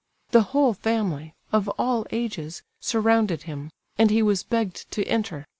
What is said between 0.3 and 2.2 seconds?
The whole family, of all